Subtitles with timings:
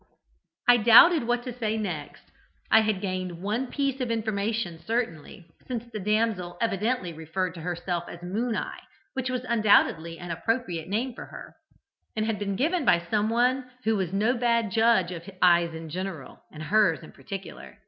[0.67, 2.23] "I doubted what to say next.
[2.71, 8.05] I had gained one piece of information certainly, since the damsel evidently referred to herself
[8.09, 8.81] as 'Moon eye,'
[9.13, 11.53] which was undoubtedly an appropriate name for her,
[12.15, 16.41] and had been given by someone who was no bad judge of eyes in general,
[16.51, 17.77] and hers in particular.